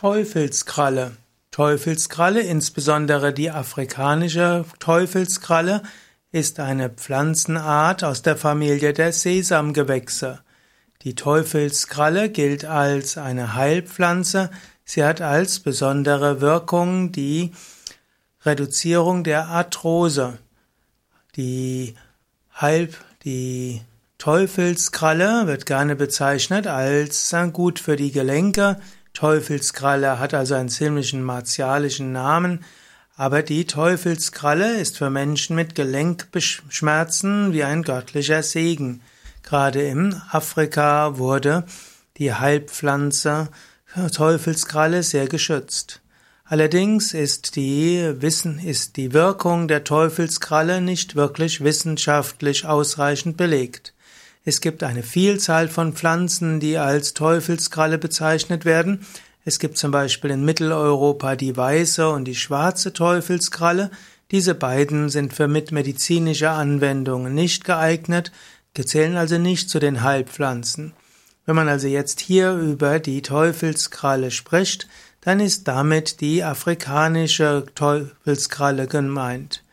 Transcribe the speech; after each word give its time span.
Teufelskralle. 0.00 1.12
Teufelskralle, 1.50 2.40
insbesondere 2.40 3.34
die 3.34 3.50
afrikanische 3.50 4.64
Teufelskralle, 4.78 5.82
ist 6.32 6.58
eine 6.58 6.88
Pflanzenart 6.88 8.02
aus 8.02 8.22
der 8.22 8.38
Familie 8.38 8.94
der 8.94 9.12
Sesamgewächse. 9.12 10.40
Die 11.02 11.14
Teufelskralle 11.14 12.30
gilt 12.30 12.64
als 12.64 13.18
eine 13.18 13.54
Heilpflanze. 13.54 14.48
Sie 14.86 15.04
hat 15.04 15.20
als 15.20 15.60
besondere 15.60 16.40
Wirkung 16.40 17.12
die 17.12 17.52
Reduzierung 18.46 19.22
der 19.22 19.48
Arthrose. 19.48 20.38
Die 21.36 21.94
Halb, 22.54 22.96
die 23.24 23.82
Teufelskralle 24.16 25.46
wird 25.46 25.66
gerne 25.66 25.94
bezeichnet 25.94 26.66
als 26.66 27.34
gut 27.52 27.78
für 27.78 27.96
die 27.96 28.12
Gelenke, 28.12 28.78
Teufelskralle 29.14 30.18
hat 30.18 30.34
also 30.34 30.54
einen 30.54 30.68
ziemlichen 30.68 31.22
martialischen 31.22 32.12
Namen, 32.12 32.64
aber 33.16 33.42
die 33.42 33.66
Teufelskralle 33.66 34.80
ist 34.80 34.96
für 34.96 35.10
Menschen 35.10 35.56
mit 35.56 35.74
Gelenkschmerzen 35.74 37.52
wie 37.52 37.64
ein 37.64 37.82
göttlicher 37.82 38.42
Segen. 38.42 39.02
Gerade 39.42 39.82
in 39.82 40.14
Afrika 40.30 41.18
wurde 41.18 41.64
die 42.16 42.32
Heilpflanze 42.32 43.48
Teufelskralle 44.14 45.02
sehr 45.02 45.26
geschützt. 45.26 46.00
Allerdings 46.44 47.14
ist 47.14 47.56
die 47.56 48.14
Wissen, 48.20 48.58
ist 48.58 48.96
die 48.96 49.12
Wirkung 49.12 49.68
der 49.68 49.84
Teufelskralle 49.84 50.80
nicht 50.80 51.14
wirklich 51.14 51.62
wissenschaftlich 51.62 52.66
ausreichend 52.66 53.36
belegt. 53.36 53.92
Es 54.44 54.60
gibt 54.60 54.82
eine 54.82 55.02
Vielzahl 55.02 55.68
von 55.68 55.92
Pflanzen, 55.92 56.60
die 56.60 56.78
als 56.78 57.12
Teufelskralle 57.12 57.98
bezeichnet 57.98 58.64
werden. 58.64 59.06
Es 59.44 59.58
gibt 59.58 59.76
zum 59.76 59.90
Beispiel 59.90 60.30
in 60.30 60.44
Mitteleuropa 60.44 61.36
die 61.36 61.56
weiße 61.56 62.08
und 62.08 62.24
die 62.24 62.34
schwarze 62.34 62.92
Teufelskralle. 62.92 63.90
Diese 64.30 64.54
beiden 64.54 65.10
sind 65.10 65.34
für 65.34 65.48
mitmedizinische 65.48 66.50
Anwendungen 66.50 67.34
nicht 67.34 67.64
geeignet, 67.64 68.32
gezählen 68.72 69.16
also 69.16 69.38
nicht 69.38 69.68
zu 69.68 69.78
den 69.78 70.02
Heilpflanzen. 70.02 70.92
Wenn 71.44 71.56
man 71.56 71.68
also 71.68 71.88
jetzt 71.88 72.20
hier 72.20 72.52
über 72.52 72.98
die 72.98 73.22
Teufelskralle 73.22 74.30
spricht, 74.30 74.88
dann 75.20 75.40
ist 75.40 75.68
damit 75.68 76.20
die 76.20 76.44
afrikanische 76.44 77.66
Teufelskralle 77.74 78.86
gemeint. 78.86 79.64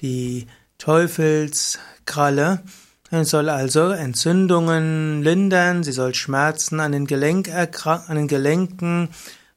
Die 0.00 0.46
Teufelskralle 0.78 2.62
soll 3.10 3.48
also 3.48 3.90
Entzündungen 3.90 5.22
lindern, 5.22 5.84
sie 5.84 5.92
soll 5.92 6.14
Schmerzen 6.14 6.80
an 6.80 6.92
den, 6.92 7.06
Gelenk 7.06 7.48
an 7.52 8.16
den 8.16 8.28
Gelenken 8.28 9.10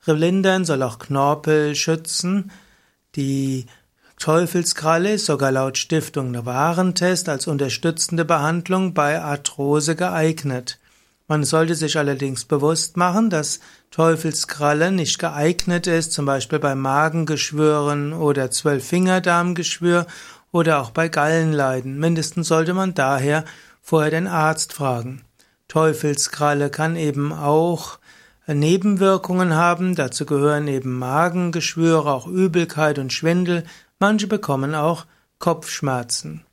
lindern, 0.06 0.66
soll 0.66 0.84
auch 0.84 1.00
Knorpel 1.00 1.76
schützen. 1.76 2.52
Die 3.16 3.66
Teufelskralle 4.20 5.14
ist 5.14 5.26
sogar 5.26 5.52
laut 5.52 5.78
Stiftung 5.78 6.46
Warentest 6.46 7.30
als 7.30 7.48
unterstützende 7.48 8.26
Behandlung 8.26 8.94
bei 8.94 9.22
Arthrose 9.22 9.96
geeignet. 9.96 10.80
Man 11.28 11.44
sollte 11.44 11.76
sich 11.76 11.98
allerdings 11.98 12.46
bewusst 12.46 12.96
machen, 12.96 13.30
dass 13.30 13.60
Teufelskralle 13.92 14.92
nicht 14.92 15.20
geeignet 15.20 15.86
ist, 15.86 16.14
zum 16.14 16.26
Beispiel 16.26 16.60
bei 16.60 16.74
Magengeschwüren 16.74 18.14
oder 18.14 18.50
Zwölffingerdarmgeschwür 18.50 20.08
oder 20.58 20.82
auch 20.82 20.90
bei 20.90 21.08
Gallenleiden. 21.08 22.00
Mindestens 22.00 22.48
sollte 22.48 22.74
man 22.74 22.96
daher 22.96 23.46
vorher 23.82 24.10
den 24.10 24.28
Arzt 24.28 24.74
fragen. 24.74 25.22
Teufelskralle 25.68 26.72
kann 26.72 26.96
eben 26.96 27.32
auch 27.32 28.00
Nebenwirkungen 28.48 29.54
haben, 29.54 29.96
dazu 29.96 30.26
gehören 30.26 30.68
eben 30.68 30.98
Magengeschwüre, 30.98 32.12
auch 32.12 32.26
Übelkeit 32.26 32.98
und 32.98 33.14
Schwindel, 33.14 33.66
manche 34.00 34.26
bekommen 34.26 34.74
auch 34.74 35.06
Kopfschmerzen. 35.38 36.44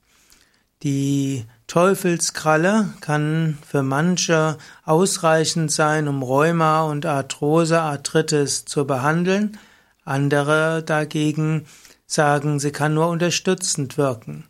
Die 0.82 1.46
Teufelskralle 1.66 2.90
kann 3.00 3.56
für 3.66 3.82
manche 3.82 4.58
ausreichend 4.84 5.72
sein, 5.72 6.08
um 6.08 6.22
Rheuma 6.22 6.82
und 6.82 7.06
Arthrose, 7.06 7.80
Arthritis 7.80 8.66
zu 8.66 8.86
behandeln, 8.86 9.56
andere 10.04 10.82
dagegen 10.82 11.64
sagen, 12.06 12.60
sie 12.60 12.70
kann 12.70 12.94
nur 12.94 13.08
unterstützend 13.08 13.98
wirken. 13.98 14.44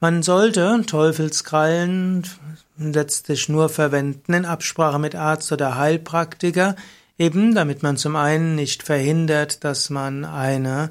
Man 0.00 0.22
sollte 0.22 0.82
Teufelskrallen 0.86 2.26
letztlich 2.76 3.48
nur 3.48 3.68
verwenden 3.68 4.32
in 4.32 4.44
Absprache 4.44 4.98
mit 4.98 5.14
Arzt 5.14 5.52
oder 5.52 5.76
Heilpraktiker, 5.76 6.74
eben 7.18 7.54
damit 7.54 7.84
man 7.84 7.96
zum 7.96 8.16
einen 8.16 8.56
nicht 8.56 8.82
verhindert, 8.82 9.62
dass 9.62 9.90
man 9.90 10.24
eine, 10.24 10.90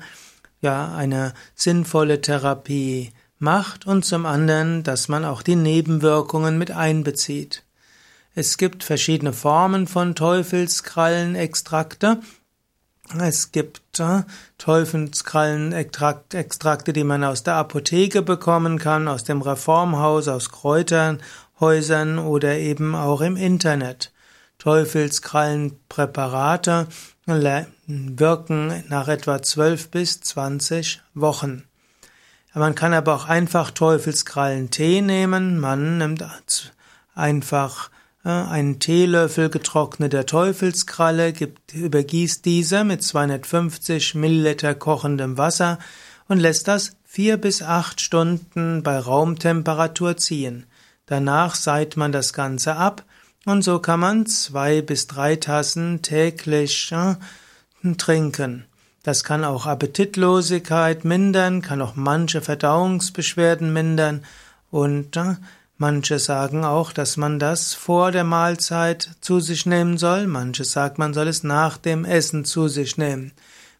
ja, 0.61 0.95
eine 0.95 1.33
sinnvolle 1.55 2.21
Therapie 2.21 3.11
macht 3.37 3.85
und 3.85 4.05
zum 4.05 4.25
anderen, 4.25 4.83
dass 4.83 5.09
man 5.09 5.25
auch 5.25 5.41
die 5.41 5.57
Nebenwirkungen 5.57 6.57
mit 6.57 6.71
einbezieht. 6.71 7.63
Es 8.33 8.57
gibt 8.57 8.85
verschiedene 8.85 9.33
Formen 9.33 9.87
von 9.87 10.15
Teufelskrallenextrakte 10.15 12.21
es 13.19 13.51
gibt 13.51 13.80
Teufelskrallenextrakte, 14.57 16.93
die 16.93 17.03
man 17.03 17.23
aus 17.23 17.43
der 17.43 17.55
Apotheke 17.55 18.21
bekommen 18.21 18.77
kann, 18.79 19.07
aus 19.07 19.23
dem 19.23 19.41
Reformhaus, 19.41 20.27
aus 20.27 20.51
Kräuterhäusern 20.51 22.19
oder 22.19 22.57
eben 22.57 22.93
auch 22.95 23.21
im 23.21 23.35
Internet. 23.35 24.11
Teufelskrallenpräparate 24.59 26.85
wirken 27.25 28.83
nach 28.89 29.07
etwa 29.07 29.41
12 29.41 29.89
bis 29.89 30.21
20 30.21 31.01
Wochen. 31.13 31.63
Man 32.53 32.75
kann 32.75 32.93
aber 32.93 33.15
auch 33.15 33.25
einfach 33.25 33.71
Teufelskrallentee 33.71 35.01
nehmen. 35.01 35.59
Man 35.59 35.97
nimmt 35.97 36.23
einfach 37.15 37.89
einen 38.29 38.79
Teelöffel 38.79 39.49
getrockneter 39.49 40.25
Teufelskralle, 40.25 41.33
gibt, 41.33 41.73
übergießt 41.73 42.45
diese 42.45 42.83
mit 42.83 43.03
250 43.03 44.15
Milliliter 44.15 44.75
kochendem 44.75 45.37
Wasser 45.37 45.79
und 46.27 46.39
lässt 46.39 46.67
das 46.67 46.91
vier 47.03 47.37
bis 47.37 47.61
acht 47.61 47.99
Stunden 47.99 48.83
bei 48.83 48.97
Raumtemperatur 48.97 50.17
ziehen. 50.17 50.65
Danach 51.07 51.55
seit 51.55 51.97
man 51.97 52.11
das 52.11 52.31
Ganze 52.31 52.75
ab 52.75 53.03
und 53.45 53.63
so 53.63 53.79
kann 53.79 53.99
man 53.99 54.25
zwei 54.27 54.81
bis 54.81 55.07
drei 55.07 55.35
Tassen 55.35 56.01
täglich 56.01 56.91
äh, 56.91 57.15
trinken. 57.97 58.65
Das 59.03 59.23
kann 59.23 59.43
auch 59.43 59.65
Appetitlosigkeit 59.65 61.05
mindern, 61.05 61.63
kann 61.63 61.81
auch 61.81 61.95
manche 61.95 62.41
Verdauungsbeschwerden 62.41 63.73
mindern 63.73 64.23
und 64.69 65.17
äh, 65.17 65.35
Manche 65.81 66.19
sagen 66.19 66.63
auch, 66.63 66.93
dass 66.93 67.17
man 67.17 67.39
das 67.39 67.73
vor 67.73 68.11
der 68.11 68.23
Mahlzeit 68.23 69.15
zu 69.19 69.39
sich 69.39 69.65
nehmen 69.65 69.97
soll, 69.97 70.27
manche 70.27 70.63
sagen, 70.63 70.93
man 70.99 71.15
soll 71.15 71.27
es 71.27 71.43
nach 71.43 71.77
dem 71.77 72.05
Essen 72.05 72.45
zu 72.45 72.67
sich 72.67 72.99
nehmen. 72.99 73.31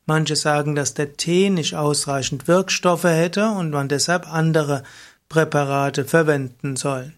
Manche 0.08 0.36
sagen, 0.36 0.74
dass 0.74 0.96
der 0.96 1.16
Tee 1.16 1.52
nicht 1.52 1.76
ausreichend 1.76 2.48
Wirkstoffe 2.48 3.04
hätte 3.04 3.52
und 3.52 3.70
man 3.70 3.88
deshalb 3.88 4.28
andere 4.28 4.82
Präparate 5.30 6.04
verwenden 6.04 6.76
soll. 6.76 7.14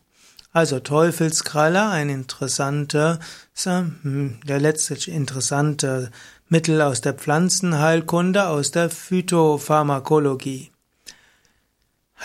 Also 0.52 0.82
Teufelskralle, 0.82 1.88
ein 1.88 2.10
interessanter, 2.10 3.20
hm, 3.64 4.42
der 4.46 4.60
letztlich 4.60 5.08
interessante 5.08 6.12
Mittel 6.50 6.82
aus 6.82 7.00
der 7.00 7.14
Pflanzenheilkunde, 7.14 8.50
aus 8.50 8.72
der 8.72 8.90
Phytopharmakologie. 8.90 10.73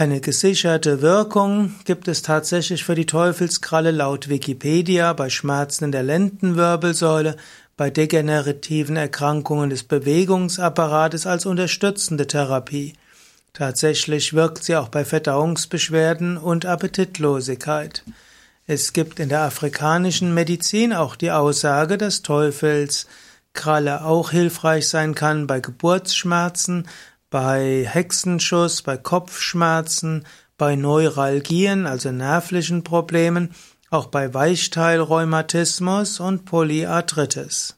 Eine 0.00 0.20
gesicherte 0.20 1.02
Wirkung 1.02 1.74
gibt 1.84 2.06
es 2.06 2.22
tatsächlich 2.22 2.84
für 2.84 2.94
die 2.94 3.04
Teufelskralle 3.04 3.90
laut 3.90 4.28
Wikipedia 4.28 5.12
bei 5.12 5.28
Schmerzen 5.28 5.86
in 5.86 5.90
der 5.90 6.04
Lendenwirbelsäule, 6.04 7.34
bei 7.76 7.90
degenerativen 7.90 8.94
Erkrankungen 8.94 9.70
des 9.70 9.82
Bewegungsapparates 9.82 11.26
als 11.26 11.46
unterstützende 11.46 12.28
Therapie. 12.28 12.92
Tatsächlich 13.52 14.34
wirkt 14.34 14.62
sie 14.62 14.76
auch 14.76 14.88
bei 14.88 15.04
Verdauungsbeschwerden 15.04 16.36
und 16.38 16.64
Appetitlosigkeit. 16.64 18.04
Es 18.68 18.92
gibt 18.92 19.18
in 19.18 19.30
der 19.30 19.40
afrikanischen 19.40 20.32
Medizin 20.32 20.92
auch 20.92 21.16
die 21.16 21.32
Aussage, 21.32 21.98
dass 21.98 22.22
Teufelskralle 22.22 24.04
auch 24.04 24.30
hilfreich 24.30 24.86
sein 24.86 25.16
kann 25.16 25.48
bei 25.48 25.58
Geburtsschmerzen, 25.58 26.86
bei 27.30 27.86
Hexenschuss, 27.88 28.82
bei 28.82 28.96
Kopfschmerzen, 28.96 30.24
bei 30.56 30.76
Neuralgien, 30.76 31.86
also 31.86 32.10
nervlichen 32.10 32.84
Problemen, 32.84 33.54
auch 33.90 34.06
bei 34.06 34.34
Weichteilrheumatismus 34.34 36.20
und 36.20 36.44
Polyarthritis. 36.44 37.76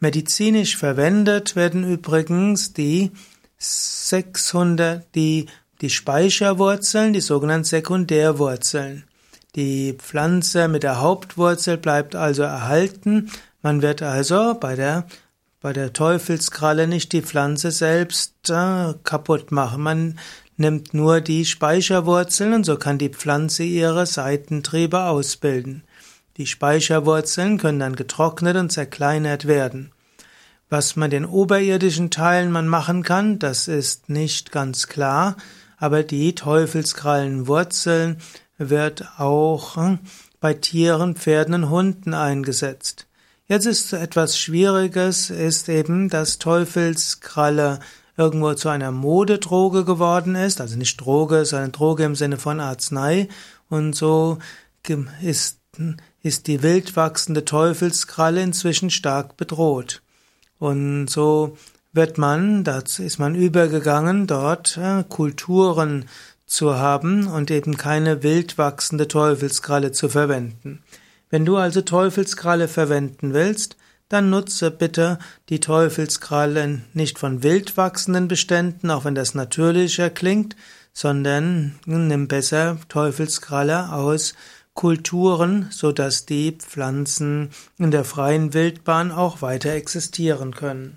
Medizinisch 0.00 0.76
verwendet 0.76 1.56
werden 1.56 1.90
übrigens 1.90 2.72
die 2.72 3.12
600, 3.58 5.06
die, 5.14 5.46
die 5.80 5.90
Speicherwurzeln, 5.90 7.12
die 7.12 7.20
sogenannten 7.20 7.64
Sekundärwurzeln. 7.64 9.04
Die 9.54 9.94
Pflanze 9.94 10.68
mit 10.68 10.82
der 10.82 11.00
Hauptwurzel 11.00 11.78
bleibt 11.78 12.14
also 12.14 12.42
erhalten. 12.42 13.30
Man 13.62 13.80
wird 13.80 14.02
also 14.02 14.54
bei 14.60 14.76
der 14.76 15.06
bei 15.60 15.72
der 15.72 15.92
Teufelskralle 15.92 16.86
nicht 16.86 17.12
die 17.12 17.22
Pflanze 17.22 17.70
selbst 17.70 18.50
äh, 18.50 18.94
kaputt 19.04 19.52
machen. 19.52 19.82
Man 19.82 20.18
nimmt 20.56 20.94
nur 20.94 21.20
die 21.20 21.44
Speicherwurzeln 21.44 22.52
und 22.52 22.64
so 22.64 22.76
kann 22.76 22.98
die 22.98 23.08
Pflanze 23.08 23.62
ihre 23.62 24.06
Seitentriebe 24.06 25.04
ausbilden. 25.04 25.82
Die 26.36 26.46
Speicherwurzeln 26.46 27.58
können 27.58 27.80
dann 27.80 27.96
getrocknet 27.96 28.56
und 28.56 28.70
zerkleinert 28.70 29.46
werden. 29.46 29.92
Was 30.68 30.96
man 30.96 31.10
den 31.10 31.24
oberirdischen 31.24 32.10
Teilen 32.10 32.50
man 32.50 32.68
machen 32.68 33.02
kann, 33.02 33.38
das 33.38 33.68
ist 33.68 34.08
nicht 34.08 34.52
ganz 34.52 34.88
klar, 34.88 35.36
aber 35.78 36.02
die 36.02 36.34
Teufelskrallenwurzeln 36.34 38.18
wird 38.58 39.06
auch 39.18 39.76
hm, 39.76 40.00
bei 40.40 40.54
Tieren, 40.54 41.14
Pferden 41.14 41.54
und 41.54 41.70
Hunden 41.70 42.14
eingesetzt. 42.14 43.06
Jetzt 43.48 43.66
ist 43.66 43.92
etwas 43.92 44.36
Schwieriges, 44.36 45.30
ist 45.30 45.68
eben, 45.68 46.08
dass 46.08 46.38
Teufelskralle 46.38 47.78
irgendwo 48.16 48.54
zu 48.54 48.68
einer 48.68 48.90
Modedroge 48.90 49.84
geworden 49.84 50.34
ist, 50.34 50.60
also 50.60 50.76
nicht 50.76 51.00
Droge, 51.00 51.44
sondern 51.44 51.70
Droge 51.70 52.02
im 52.02 52.16
Sinne 52.16 52.38
von 52.38 52.58
Arznei, 52.58 53.28
und 53.68 53.94
so 53.94 54.38
ist, 55.22 55.60
ist 56.22 56.48
die 56.48 56.62
wild 56.64 56.96
wachsende 56.96 57.44
Teufelskralle 57.44 58.42
inzwischen 58.42 58.90
stark 58.90 59.36
bedroht. 59.36 60.02
Und 60.58 61.08
so 61.08 61.56
wird 61.92 62.18
man, 62.18 62.64
dazu 62.64 63.04
ist 63.04 63.18
man 63.18 63.36
übergegangen, 63.36 64.26
dort 64.26 64.76
äh, 64.76 65.04
Kulturen 65.08 66.08
zu 66.46 66.74
haben 66.76 67.28
und 67.28 67.52
eben 67.52 67.76
keine 67.76 68.24
wild 68.24 68.58
wachsende 68.58 69.06
Teufelskralle 69.06 69.92
zu 69.92 70.08
verwenden. 70.08 70.82
Wenn 71.36 71.44
du 71.44 71.58
also 71.58 71.82
Teufelskralle 71.82 72.66
verwenden 72.66 73.34
willst, 73.34 73.76
dann 74.08 74.30
nutze 74.30 74.70
bitte 74.70 75.18
die 75.50 75.60
Teufelskralle 75.60 76.80
nicht 76.94 77.18
von 77.18 77.42
wild 77.42 77.76
wachsenden 77.76 78.26
Beständen, 78.26 78.90
auch 78.90 79.04
wenn 79.04 79.14
das 79.14 79.34
natürlicher 79.34 80.08
klingt, 80.08 80.56
sondern 80.94 81.78
nimm 81.84 82.26
besser 82.26 82.78
Teufelskralle 82.88 83.92
aus 83.92 84.32
Kulturen, 84.72 85.66
so 85.68 85.92
dass 85.92 86.24
die 86.24 86.52
Pflanzen 86.52 87.50
in 87.76 87.90
der 87.90 88.04
freien 88.04 88.54
Wildbahn 88.54 89.12
auch 89.12 89.42
weiter 89.42 89.72
existieren 89.72 90.54
können. 90.54 90.96